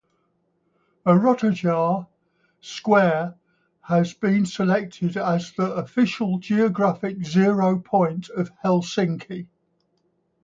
Erottaja 1.05 2.07
square 2.59 3.35
has 3.81 4.15
been 4.15 4.47
selected 4.47 5.15
as 5.15 5.51
the 5.51 5.71
official 5.73 6.39
geographic 6.39 7.23
"zero 7.23 7.77
point" 7.77 8.27
of 8.29 8.49
Helsinki. 8.63 9.47